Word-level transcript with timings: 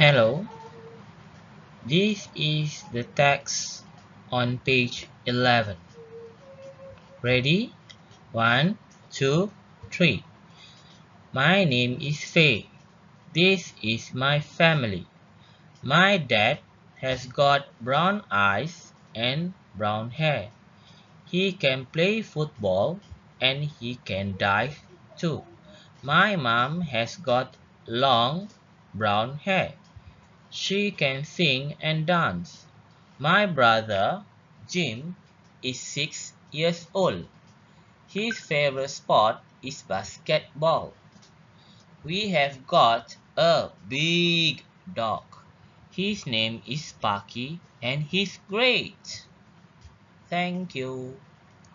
Hello. 0.00 0.46
This 1.84 2.28
is 2.34 2.84
the 2.90 3.04
text 3.04 3.84
on 4.32 4.56
page 4.56 5.06
11. 5.26 5.76
Ready? 7.20 7.74
One, 8.32 8.78
two, 9.12 9.52
three. 9.90 10.24
My 11.34 11.64
name 11.64 11.98
is 12.00 12.24
Faye. 12.24 12.70
This 13.34 13.74
is 13.82 14.14
my 14.14 14.40
family. 14.40 15.04
My 15.82 16.16
dad 16.16 16.60
has 17.02 17.26
got 17.26 17.68
brown 17.78 18.24
eyes 18.30 18.94
and 19.14 19.52
brown 19.76 20.12
hair. 20.12 20.48
He 21.26 21.52
can 21.52 21.84
play 21.84 22.22
football 22.22 23.00
and 23.38 23.64
he 23.64 23.96
can 23.96 24.38
dive 24.38 24.80
too. 25.18 25.44
My 26.02 26.36
mom 26.36 26.80
has 26.88 27.16
got 27.16 27.54
long 27.86 28.48
brown 28.94 29.36
hair. 29.44 29.74
She 30.50 30.92
can 30.92 31.24
sing 31.24 31.76
and 31.80 32.06
dance. 32.06 32.68
My 33.16 33.46
brother 33.46 34.26
Jim 34.62 35.16
is 35.62 35.82
six 35.82 36.34
years 36.50 36.86
old. 36.92 37.30
His 38.06 38.40
favorite 38.40 38.88
sport 38.90 39.38
is 39.62 39.82
basketball. 39.84 41.00
We 42.02 42.28
have 42.28 42.66
got 42.66 43.16
a 43.36 43.70
big 43.86 44.66
dog. 44.92 45.34
His 45.88 46.26
name 46.26 46.62
is 46.66 46.88
Sparky 46.90 47.64
and 47.80 48.02
he's 48.02 48.36
great. 48.36 49.28
Thank 50.28 50.74
you. 50.74 51.26